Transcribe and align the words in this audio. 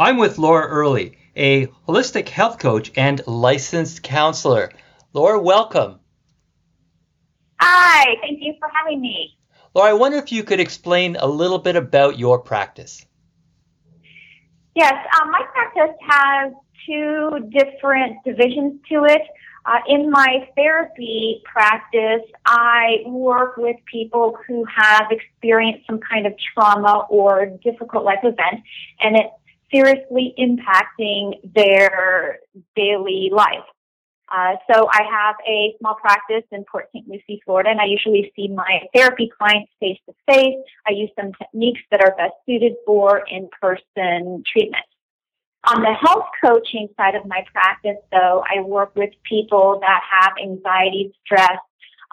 I'm 0.00 0.16
with 0.16 0.38
Laura 0.38 0.64
Early, 0.64 1.18
a 1.34 1.66
holistic 1.88 2.28
health 2.28 2.60
coach 2.60 2.92
and 2.96 3.20
licensed 3.26 4.04
counselor. 4.04 4.70
Laura, 5.12 5.40
welcome. 5.40 5.98
Hi, 7.60 8.14
thank 8.20 8.38
you 8.40 8.54
for 8.60 8.68
having 8.72 9.00
me. 9.00 9.36
Laura, 9.74 9.90
I 9.90 9.94
wonder 9.94 10.18
if 10.18 10.30
you 10.30 10.44
could 10.44 10.60
explain 10.60 11.16
a 11.16 11.26
little 11.26 11.58
bit 11.58 11.74
about 11.74 12.16
your 12.16 12.38
practice. 12.38 13.04
Yes, 14.76 14.94
um, 15.20 15.32
my 15.32 15.42
practice 15.52 15.96
has 16.08 16.52
two 16.86 17.50
different 17.50 18.22
divisions 18.22 18.80
to 18.92 19.04
it. 19.04 19.22
Uh, 19.66 19.80
in 19.88 20.12
my 20.12 20.48
therapy 20.54 21.42
practice, 21.44 22.22
I 22.46 22.98
work 23.04 23.56
with 23.56 23.74
people 23.90 24.38
who 24.46 24.64
have 24.64 25.08
experienced 25.10 25.88
some 25.88 25.98
kind 25.98 26.24
of 26.24 26.34
trauma 26.54 27.04
or 27.10 27.46
difficult 27.64 28.04
life 28.04 28.20
event, 28.22 28.62
and 29.00 29.16
it's 29.16 29.34
seriously 29.72 30.34
impacting 30.38 31.34
their 31.54 32.38
daily 32.76 33.30
life. 33.32 33.64
Uh, 34.30 34.56
so 34.70 34.88
I 34.92 35.02
have 35.10 35.36
a 35.46 35.74
small 35.78 35.94
practice 35.94 36.44
in 36.52 36.64
Port 36.70 36.88
St. 36.94 37.08
Lucie, 37.08 37.40
Florida, 37.46 37.70
and 37.70 37.80
I 37.80 37.86
usually 37.86 38.30
see 38.36 38.48
my 38.48 38.80
therapy 38.94 39.30
clients 39.38 39.72
face 39.80 39.98
to 40.06 40.14
face. 40.30 40.58
I 40.86 40.92
use 40.92 41.10
some 41.18 41.32
techniques 41.32 41.80
that 41.90 42.02
are 42.02 42.14
best 42.16 42.34
suited 42.44 42.74
for 42.84 43.24
in-person 43.30 44.42
treatment. 44.50 44.84
On 45.64 45.80
the 45.80 45.92
health 45.92 46.26
coaching 46.44 46.88
side 46.96 47.14
of 47.14 47.26
my 47.26 47.42
practice, 47.52 47.96
though, 48.12 48.44
I 48.48 48.60
work 48.60 48.94
with 48.96 49.10
people 49.28 49.80
that 49.80 50.02
have 50.10 50.32
anxiety, 50.40 51.12
stress, 51.24 51.58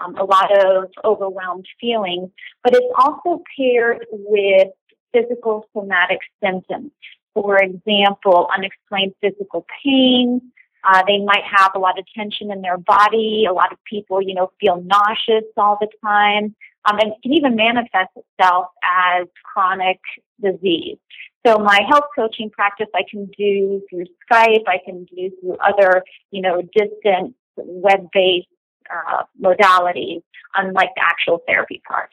um, 0.03 0.15
a 0.15 0.23
lot 0.23 0.51
of 0.65 0.91
overwhelmed 1.03 1.65
feelings, 1.79 2.29
but 2.63 2.73
it's 2.73 2.93
also 2.97 3.43
paired 3.57 4.05
with 4.11 4.69
physical 5.13 5.65
somatic 5.73 6.19
symptoms. 6.43 6.91
For 7.35 7.57
example, 7.57 8.47
unexplained 8.55 9.13
physical 9.21 9.67
pain. 9.83 10.41
Uh, 10.83 11.03
they 11.05 11.19
might 11.19 11.43
have 11.43 11.71
a 11.75 11.79
lot 11.79 11.99
of 11.99 12.05
tension 12.15 12.51
in 12.51 12.61
their 12.61 12.77
body. 12.77 13.45
A 13.47 13.53
lot 13.53 13.71
of 13.71 13.77
people, 13.83 14.21
you 14.21 14.33
know, 14.33 14.51
feel 14.59 14.81
nauseous 14.81 15.45
all 15.57 15.77
the 15.79 15.87
time. 16.03 16.55
Um, 16.85 16.99
and 16.99 17.11
it 17.11 17.17
can 17.21 17.33
even 17.33 17.55
manifest 17.55 18.11
itself 18.15 18.67
as 18.83 19.27
chronic 19.43 19.99
disease. 20.41 20.97
So 21.45 21.57
my 21.57 21.81
health 21.87 22.05
coaching 22.15 22.49
practice 22.49 22.87
I 22.95 23.01
can 23.09 23.25
do 23.37 23.81
through 23.89 24.05
Skype. 24.31 24.63
I 24.67 24.79
can 24.83 25.05
do 25.05 25.31
through 25.41 25.57
other, 25.57 26.03
you 26.31 26.41
know, 26.41 26.61
distant 26.61 27.35
web-based 27.57 28.47
uh, 28.89 29.23
modalities, 29.41 30.21
unlike 30.55 30.89
the 30.95 31.01
actual 31.03 31.41
therapy 31.47 31.81
part. 31.87 32.09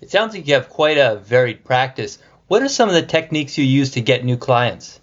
It 0.00 0.10
sounds 0.10 0.34
like 0.34 0.46
you 0.46 0.54
have 0.54 0.68
quite 0.68 0.98
a 0.98 1.16
varied 1.16 1.64
practice. 1.64 2.18
What 2.52 2.60
are 2.60 2.68
some 2.68 2.90
of 2.90 2.94
the 2.94 3.00
techniques 3.00 3.56
you 3.56 3.64
use 3.64 3.92
to 3.92 4.02
get 4.02 4.26
new 4.26 4.36
clients? 4.36 5.00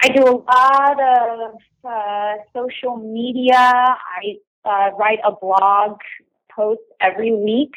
I 0.00 0.08
do 0.08 0.22
a 0.24 0.36
lot 0.40 0.96
of 0.98 1.54
uh, 1.84 2.34
social 2.56 2.96
media. 2.96 3.58
I 3.58 4.38
uh, 4.64 4.96
write 4.96 5.18
a 5.22 5.32
blog 5.32 5.98
post 6.50 6.80
every 6.98 7.34
week, 7.34 7.72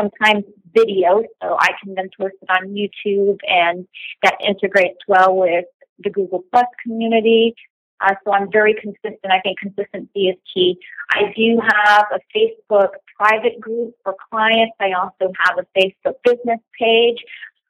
sometimes 0.00 0.44
video, 0.74 1.24
so 1.42 1.58
I 1.60 1.72
can 1.78 1.94
then 1.94 2.08
post 2.18 2.36
it 2.40 2.48
on 2.48 2.68
YouTube, 2.68 3.36
and 3.46 3.86
that 4.22 4.38
integrates 4.42 5.00
well 5.06 5.36
with 5.36 5.66
the 5.98 6.08
Google 6.08 6.42
Plus 6.50 6.64
community. 6.82 7.54
Uh, 8.00 8.14
so 8.24 8.32
I'm 8.32 8.50
very 8.50 8.74
consistent. 8.74 9.18
I 9.24 9.40
think 9.40 9.58
consistency 9.58 10.28
is 10.28 10.36
key. 10.52 10.78
I 11.10 11.32
do 11.36 11.60
have 11.60 12.06
a 12.12 12.20
Facebook 12.36 12.90
private 13.16 13.60
group 13.60 13.94
for 14.04 14.14
clients. 14.30 14.74
I 14.80 14.92
also 14.92 15.32
have 15.38 15.58
a 15.58 15.66
Facebook 15.78 16.16
business 16.24 16.60
page. 16.78 17.18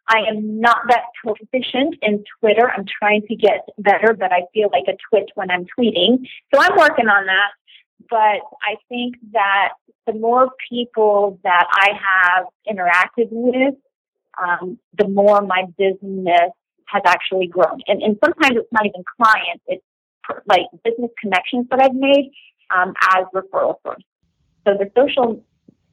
I 0.09 0.19
am 0.29 0.61
not 0.61 0.79
that 0.89 1.05
proficient 1.23 1.97
in 2.03 2.25
Twitter. 2.41 2.71
I'm 2.71 2.85
trying 2.99 3.23
to 3.29 3.35
get 3.35 3.69
better, 3.79 4.15
but 4.15 4.33
I 4.33 4.43
feel 4.53 4.69
like 4.73 4.85
a 4.89 4.97
twit 5.11 5.31
when 5.35 5.51
I'm 5.51 5.67
tweeting. 5.79 6.27
So 6.55 6.61
I'm 6.61 6.77
working 6.77 7.09
on 7.09 7.27
that. 7.27 7.51
But 8.09 8.41
I 8.63 8.77
think 8.89 9.17
that 9.33 9.71
the 10.07 10.13
more 10.13 10.51
people 10.69 11.41
that 11.43 11.67
I 11.73 11.89
have 11.93 12.47
interacted 12.69 13.29
with, 13.31 13.75
um, 14.41 14.79
the 14.97 15.09
more 15.09 15.41
my 15.41 15.65
business 15.77 16.53
has 16.87 17.03
actually 17.05 17.49
grown. 17.49 17.81
And, 17.89 18.03
and 18.03 18.17
sometimes 18.25 18.57
it's 18.59 18.73
not 18.73 18.87
even 18.87 19.03
clients, 19.21 19.65
it's 19.67 19.83
like 20.47 20.67
business 20.85 21.11
connections 21.21 21.67
that 21.71 21.81
I've 21.83 21.95
made 21.95 22.33
um, 22.75 22.95
as 23.15 23.25
referral 23.35 23.77
source. 23.83 24.03
So 24.67 24.75
the 24.75 24.91
social 24.97 25.43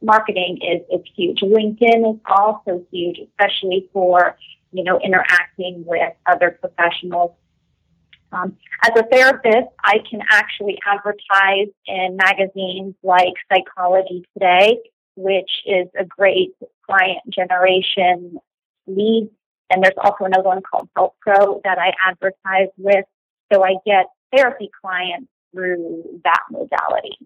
marketing 0.01 0.59
is, 0.61 0.81
is 0.91 1.05
huge. 1.15 1.39
LinkedIn 1.39 2.13
is 2.13 2.19
also 2.25 2.85
huge, 2.91 3.19
especially 3.19 3.89
for, 3.93 4.37
you 4.71 4.83
know, 4.83 4.99
interacting 4.99 5.83
with 5.85 6.13
other 6.25 6.57
professionals. 6.59 7.31
Um, 8.31 8.57
as 8.83 8.91
a 8.97 9.03
therapist, 9.03 9.67
I 9.83 9.99
can 10.09 10.21
actually 10.29 10.79
advertise 10.85 11.67
in 11.85 12.17
magazines 12.17 12.95
like 13.03 13.33
Psychology 13.51 14.25
Today, 14.33 14.79
which 15.15 15.51
is 15.67 15.87
a 15.97 16.03
great 16.03 16.55
client 16.85 17.21
generation 17.29 18.37
lead. 18.87 19.29
And 19.69 19.83
there's 19.83 19.93
also 20.03 20.25
another 20.25 20.43
one 20.43 20.61
called 20.61 20.89
Health 20.95 21.13
Pro 21.21 21.61
that 21.63 21.77
I 21.77 21.93
advertise 22.07 22.69
with. 22.77 23.05
So 23.51 23.63
I 23.63 23.75
get 23.85 24.07
therapy 24.35 24.69
clients 24.81 25.27
through 25.53 26.19
that 26.23 26.41
modality. 26.49 27.17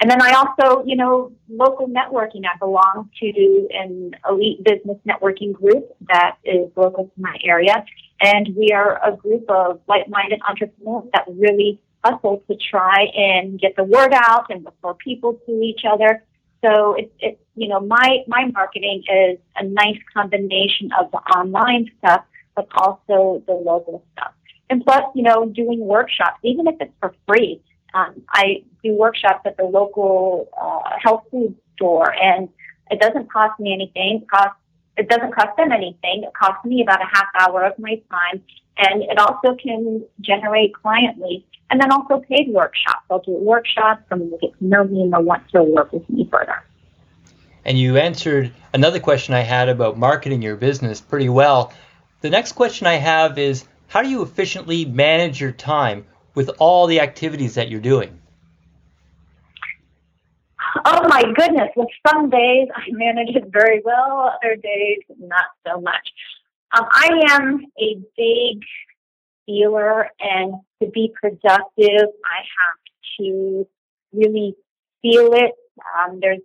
And 0.00 0.10
then 0.10 0.20
I 0.20 0.32
also, 0.32 0.84
you 0.84 0.96
know, 0.96 1.30
local 1.48 1.86
networking. 1.86 2.42
I 2.44 2.58
belong 2.58 3.08
to 3.20 3.68
an 3.70 4.16
elite 4.28 4.64
business 4.64 4.98
networking 5.06 5.52
group 5.52 5.94
that 6.08 6.38
is 6.44 6.70
local 6.74 7.04
to 7.04 7.20
my 7.20 7.36
area. 7.44 7.84
And 8.20 8.48
we 8.56 8.72
are 8.72 9.00
a 9.06 9.16
group 9.16 9.48
of 9.48 9.80
like-minded 9.86 10.40
entrepreneurs 10.48 11.04
that 11.12 11.24
really 11.28 11.80
hustle 12.04 12.42
to 12.48 12.56
try 12.56 13.04
and 13.14 13.60
get 13.60 13.76
the 13.76 13.84
word 13.84 14.12
out 14.12 14.46
and 14.50 14.64
refer 14.64 14.94
people 14.94 15.38
to 15.46 15.52
each 15.62 15.82
other. 15.88 16.24
So 16.64 16.94
it's, 16.94 17.12
it's, 17.20 17.40
you 17.54 17.68
know, 17.68 17.78
my, 17.80 18.24
my 18.26 18.46
marketing 18.52 19.04
is 19.08 19.38
a 19.56 19.64
nice 19.64 19.98
combination 20.12 20.90
of 20.98 21.12
the 21.12 21.18
online 21.18 21.90
stuff, 21.98 22.24
but 22.56 22.66
also 22.74 23.42
the 23.46 23.52
local 23.52 24.04
stuff. 24.12 24.32
And 24.72 24.82
plus, 24.82 25.04
you 25.14 25.22
know, 25.22 25.44
doing 25.44 25.80
workshops, 25.80 26.38
even 26.42 26.66
if 26.66 26.76
it's 26.80 26.94
for 26.98 27.14
free. 27.28 27.60
Um, 27.92 28.22
I 28.30 28.64
do 28.82 28.94
workshops 28.94 29.42
at 29.44 29.58
the 29.58 29.64
local 29.64 30.48
uh, 30.58 30.96
health 30.98 31.24
food 31.30 31.54
store, 31.74 32.10
and 32.10 32.48
it 32.90 32.98
doesn't 32.98 33.30
cost 33.30 33.60
me 33.60 33.74
anything. 33.74 34.22
It 34.22 34.30
costs 34.30 34.56
it 34.96 35.10
doesn't 35.10 35.34
cost 35.34 35.58
them 35.58 35.72
anything. 35.72 36.24
It 36.24 36.32
costs 36.32 36.64
me 36.64 36.80
about 36.82 37.02
a 37.02 37.06
half 37.12 37.26
hour 37.38 37.64
of 37.64 37.78
my 37.78 38.00
time, 38.10 38.42
and 38.78 39.02
it 39.02 39.18
also 39.18 39.54
can 39.56 40.06
generate 40.22 40.74
client 40.74 41.20
leads. 41.20 41.44
And 41.70 41.78
then 41.78 41.92
also 41.92 42.20
paid 42.20 42.48
workshops. 42.48 43.04
I'll 43.10 43.20
do 43.20 43.32
workshops, 43.32 44.02
someone 44.08 44.30
will 44.30 44.38
get 44.38 44.58
to 44.58 44.64
know 44.64 44.84
me 44.84 45.02
and 45.02 45.12
they'll 45.12 45.22
want 45.22 45.50
to 45.50 45.62
work 45.62 45.92
with 45.92 46.08
me 46.08 46.28
further. 46.30 46.62
And 47.66 47.78
you 47.78 47.98
answered 47.98 48.52
another 48.72 49.00
question 49.00 49.34
I 49.34 49.40
had 49.40 49.68
about 49.68 49.98
marketing 49.98 50.40
your 50.40 50.56
business 50.56 51.00
pretty 51.00 51.28
well. 51.28 51.74
The 52.20 52.30
next 52.30 52.52
question 52.52 52.86
I 52.86 52.94
have 52.94 53.38
is 53.38 53.64
how 53.92 54.00
do 54.00 54.08
you 54.08 54.22
efficiently 54.22 54.86
manage 54.86 55.38
your 55.38 55.52
time 55.52 56.06
with 56.34 56.50
all 56.58 56.86
the 56.86 56.98
activities 56.98 57.56
that 57.56 57.68
you're 57.68 57.78
doing? 57.78 58.18
Oh 60.86 61.06
my 61.08 61.22
goodness. 61.36 61.68
Well, 61.76 61.88
some 62.08 62.30
days 62.30 62.68
I 62.74 62.84
manage 62.88 63.36
it 63.36 63.44
very 63.52 63.82
well, 63.84 64.32
other 64.34 64.56
days 64.56 65.00
not 65.18 65.44
so 65.66 65.78
much. 65.78 66.08
Um, 66.74 66.86
I 66.90 67.20
am 67.32 67.66
a 67.78 67.96
big 68.16 68.62
feeler, 69.44 70.08
and 70.20 70.54
to 70.82 70.88
be 70.88 71.12
productive, 71.20 72.08
I 72.24 72.40
have 72.60 72.78
to 73.20 73.68
really 74.14 74.54
feel 75.02 75.34
it. 75.34 75.52
Um, 75.98 76.18
there's, 76.18 76.40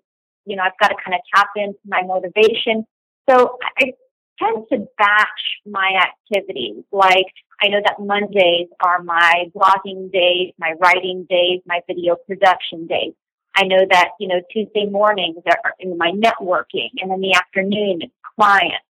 you 0.46 0.58
know, 0.58 0.64
I've 0.64 0.78
got 0.82 0.90
to 0.90 0.96
kind 1.02 1.16
of 1.16 1.22
tap 1.34 1.48
into 1.56 1.80
my 1.86 2.02
motivation. 2.02 2.86
So 3.30 3.58
I 3.80 3.94
tend 4.40 4.66
to 4.72 4.88
batch 4.98 5.60
my 5.66 6.02
activities. 6.02 6.84
Like 6.92 7.26
I 7.62 7.68
know 7.70 7.82
that 7.84 8.00
Mondays 8.00 8.68
are 8.84 9.02
my 9.04 9.46
blogging 9.56 10.12
days, 10.12 10.54
my 10.58 10.74
writing 10.80 11.26
days, 11.30 11.62
my 11.66 11.82
video 11.88 12.16
production 12.16 12.88
days. 12.88 13.14
I 13.56 13.64
know 13.64 13.86
that, 13.90 14.10
you 14.20 14.28
know, 14.28 14.42
Tuesday 14.52 14.86
mornings 14.86 15.38
are 15.48 15.74
in 15.80 15.98
my 15.98 16.12
networking 16.12 16.90
and 17.02 17.12
in 17.12 17.22
the 17.22 17.34
afternoon 17.34 18.00
it's 18.02 18.14
clients. 18.36 18.86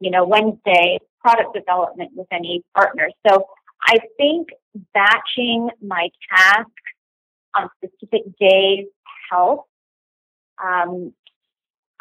You 0.00 0.10
know, 0.10 0.24
Wednesday, 0.26 0.98
product 1.20 1.54
development 1.54 2.12
with 2.14 2.26
any 2.30 2.62
partners. 2.74 3.12
So 3.26 3.46
I 3.82 3.98
think 4.16 4.48
batching 4.94 5.70
my 5.82 6.10
tasks 6.30 6.70
on 7.54 7.68
specific 7.76 8.22
days 8.38 8.86
helps. 9.30 9.68
Um, 10.62 11.12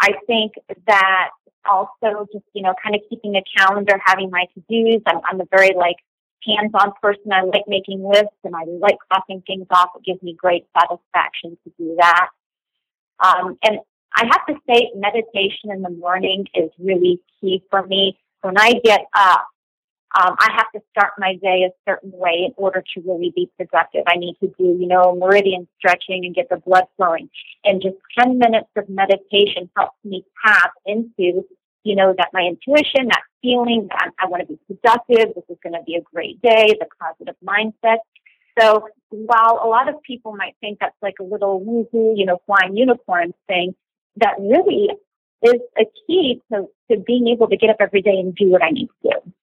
I 0.06 0.14
think 0.28 0.54
that 0.86 1.30
also 1.68 2.28
just, 2.32 2.46
you 2.54 2.62
know, 2.62 2.76
kind 2.82 2.96
of 2.96 3.02
keeping 3.10 3.36
a 3.36 3.44
calendar, 3.58 4.00
having 4.06 4.30
my 4.30 4.46
to-dos. 4.54 5.02
I'm, 5.08 5.20
I'm 5.28 5.42
a 5.42 5.48
very 5.50 5.74
like 5.76 5.96
hands-on 6.46 6.94
person. 7.02 7.34
I 7.34 7.42
like 7.42 7.64
making 7.68 8.08
lists 8.08 8.38
and 8.44 8.56
I 8.56 8.66
like 8.80 8.98
crossing 9.10 9.42
things 9.48 9.66
off. 9.72 9.90
It 9.96 10.06
gives 10.06 10.22
me 10.22 10.36
great 10.38 10.66
satisfaction 10.80 11.58
to 11.64 11.74
do 11.80 11.96
that. 12.00 12.28
Um, 13.20 13.58
and 13.64 13.80
I 14.16 14.26
have 14.26 14.46
to 14.46 14.56
say 14.70 14.92
meditation 14.96 15.72
in 15.72 15.82
the 15.82 15.90
morning 15.90 16.46
is 16.54 16.70
really 16.78 17.20
key 17.42 17.64
for 17.72 17.86
me. 17.88 18.20
When 18.42 18.60
I 18.60 18.74
get 18.84 19.06
up, 19.16 19.48
um, 20.16 20.36
I 20.40 20.50
have 20.56 20.72
to 20.74 20.82
start 20.92 21.14
my 21.18 21.36
day 21.42 21.68
a 21.68 21.72
certain 21.90 22.12
way 22.14 22.46
in 22.46 22.54
order 22.56 22.82
to 22.94 23.02
really 23.06 23.34
be 23.36 23.50
productive. 23.58 24.04
I 24.08 24.16
need 24.16 24.38
to 24.40 24.48
do, 24.48 24.78
you 24.80 24.88
know, 24.88 25.16
meridian 25.16 25.68
stretching 25.78 26.24
and 26.24 26.34
get 26.34 26.48
the 26.50 26.58
blood 26.58 26.86
flowing. 26.96 27.30
And 27.66 27.82
just 27.82 27.98
10 28.18 28.40
minutes 28.40 28.70
of 28.78 28.88
meditation 28.88 29.70
helps 29.76 29.98
me 30.06 30.24
tap 30.46 30.72
into, 30.86 31.46
you 31.84 31.96
know, 31.96 32.14
that 32.18 32.30
my 32.32 32.42
intuition, 32.42 33.08
that 33.10 33.24
feeling 33.42 33.88
that 33.90 34.12
I 34.18 34.28
want 34.28 34.48
to 34.48 34.54
be 34.54 34.60
productive, 34.68 35.36
this 35.36 35.44
is 35.50 35.58
going 35.62 35.74
to 35.74 35.84
be 35.86 35.96
a 35.96 36.02
great 36.02 36.42
day, 36.42 36.74
the 36.80 36.88
positive 37.00 37.36
mindset. 37.46 37.98
So 38.58 38.88
while 39.10 39.60
a 39.62 39.68
lot 39.68 39.90
of 39.90 40.02
people 40.02 40.34
might 40.34 40.56
think 40.62 40.80
that's 40.80 40.96
like 41.02 41.16
a 41.20 41.24
little 41.24 41.60
woohoo, 41.60 42.18
you 42.18 42.26
know, 42.26 42.40
flying 42.46 42.78
unicorn 42.78 43.34
thing, 43.48 43.76
that 44.16 44.36
really 44.40 44.92
is 45.42 45.62
a 45.78 45.84
key 46.08 46.42
to, 46.54 46.68
to 46.90 46.98
being 47.06 47.28
able 47.28 47.50
to 47.50 47.58
get 47.58 47.70
up 47.70 47.78
every 47.82 48.02
day 48.02 48.18
and 48.18 48.34
do 48.34 48.48
what 48.48 48.64
I 48.64 48.70
need 48.70 48.88
to 49.04 49.10
do. 49.10 49.34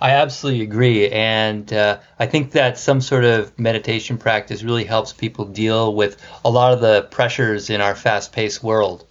I 0.00 0.12
absolutely 0.12 0.62
agree. 0.62 1.10
And 1.10 1.70
uh, 1.72 1.98
I 2.18 2.26
think 2.26 2.52
that 2.52 2.78
some 2.78 3.00
sort 3.00 3.24
of 3.24 3.56
meditation 3.58 4.16
practice 4.16 4.62
really 4.62 4.84
helps 4.84 5.12
people 5.12 5.44
deal 5.44 5.94
with 5.94 6.16
a 6.44 6.50
lot 6.50 6.72
of 6.72 6.80
the 6.80 7.02
pressures 7.10 7.68
in 7.68 7.80
our 7.80 7.94
fast 7.94 8.32
paced 8.32 8.62
world. 8.62 9.06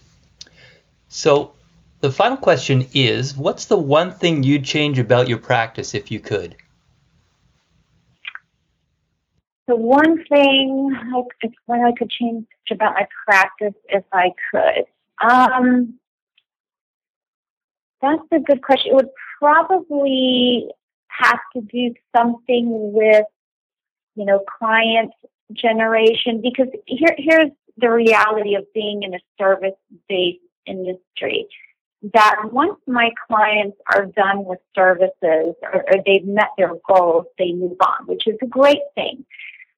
So, 1.07 1.53
the 2.01 2.11
final 2.11 2.37
question 2.37 2.87
is 2.93 3.35
what's 3.35 3.65
the 3.65 3.77
one 3.77 4.11
thing 4.11 4.43
you'd 4.43 4.63
change 4.63 4.99
about 4.99 5.27
your 5.27 5.37
practice 5.37 5.93
if 5.93 6.11
you 6.11 6.19
could? 6.19 6.55
The 9.67 9.75
one 9.75 10.23
thing 10.25 10.95
I, 10.95 11.21
if 11.41 11.51
I 11.69 11.91
could 11.97 12.09
change 12.09 12.47
about 12.71 12.95
my 12.95 13.07
practice 13.25 13.75
if 13.89 14.03
I 14.11 14.31
could. 14.51 14.85
Um, 15.21 15.99
that's 18.01 18.23
a 18.31 18.39
good 18.39 18.63
question. 18.63 18.91
It 18.91 18.95
would 18.95 19.09
probably 19.39 20.69
have 21.19 21.39
to 21.55 21.61
do 21.61 21.93
something 22.15 22.93
with, 22.93 23.25
you 24.15 24.25
know, 24.25 24.43
client 24.59 25.11
generation 25.53 26.41
because 26.41 26.67
here, 26.85 27.15
here's 27.17 27.51
the 27.77 27.89
reality 27.89 28.55
of 28.55 28.65
being 28.73 29.03
in 29.03 29.13
a 29.13 29.19
service 29.37 29.77
based 30.07 30.39
industry 30.65 31.47
that 32.13 32.37
once 32.51 32.77
my 32.87 33.09
clients 33.27 33.77
are 33.93 34.05
done 34.05 34.45
with 34.45 34.59
services 34.73 35.55
or, 35.61 35.83
or, 35.87 35.95
they've 36.05 36.25
met 36.25 36.47
their 36.57 36.73
goals, 36.87 37.25
they 37.37 37.51
move 37.51 37.77
on, 37.81 38.07
which 38.07 38.23
is 38.25 38.37
a 38.41 38.45
great 38.45 38.79
thing. 38.95 39.25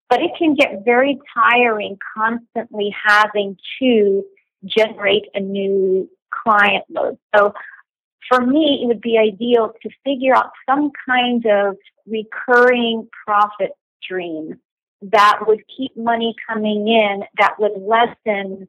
But 0.08 0.22
it 0.22 0.32
can 0.38 0.54
get 0.54 0.86
very 0.86 1.18
tiring 1.34 1.98
constantly 2.16 2.94
having 3.08 3.58
to 3.80 4.24
generate 4.66 5.24
a 5.34 5.40
new 5.40 6.10
client 6.44 6.84
load. 6.90 7.18
So 7.36 7.54
for 8.28 8.42
me, 8.46 8.80
it 8.84 8.88
would 8.88 9.02
be 9.02 9.18
ideal 9.18 9.74
to 9.82 9.90
figure 10.04 10.36
out 10.36 10.52
some 10.70 10.92
kind 11.06 11.46
of 11.46 11.78
recurring 12.08 13.08
profit 13.26 13.72
stream 14.02 14.60
that 15.02 15.40
would 15.48 15.64
keep 15.76 15.96
money 15.98 16.36
coming 16.48 16.88
in 16.88 17.24
that 17.38 17.56
would 17.60 17.74
lessen 17.82 18.68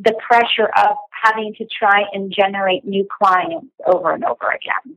the 0.00 0.14
pressure 0.26 0.68
of 0.76 0.96
having 1.10 1.54
to 1.54 1.66
try 1.66 2.04
and 2.12 2.32
generate 2.32 2.84
new 2.84 3.06
clients 3.20 3.66
over 3.86 4.12
and 4.12 4.24
over 4.24 4.46
again. 4.48 4.96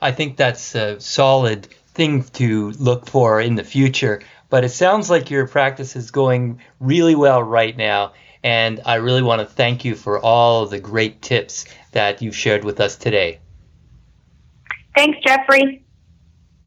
I 0.00 0.12
think 0.12 0.36
that's 0.36 0.74
a 0.74 1.00
solid 1.00 1.66
thing 1.88 2.24
to 2.24 2.70
look 2.72 3.06
for 3.06 3.40
in 3.40 3.54
the 3.54 3.64
future, 3.64 4.22
but 4.50 4.64
it 4.64 4.70
sounds 4.70 5.08
like 5.08 5.30
your 5.30 5.46
practice 5.46 5.96
is 5.96 6.10
going 6.10 6.60
really 6.80 7.14
well 7.14 7.42
right 7.42 7.76
now. 7.76 8.12
And 8.46 8.80
I 8.86 8.94
really 8.94 9.22
want 9.22 9.40
to 9.40 9.44
thank 9.44 9.84
you 9.84 9.96
for 9.96 10.20
all 10.20 10.62
of 10.62 10.70
the 10.70 10.78
great 10.78 11.20
tips 11.20 11.64
that 11.90 12.22
you've 12.22 12.36
shared 12.36 12.62
with 12.62 12.78
us 12.78 12.94
today. 12.94 13.40
Thanks, 14.94 15.18
Jeffrey. 15.26 15.84